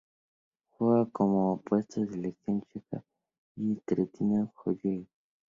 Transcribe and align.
Juega 0.71 1.05
como 1.11 1.51
opuesto 1.53 1.99
en 1.99 2.07
la 2.07 2.13
selección 2.15 2.63
checa 2.63 3.03
y 3.55 3.61
en 3.65 3.71
el 3.73 3.81
Trentino 3.83 4.51
Volley. 4.65 5.07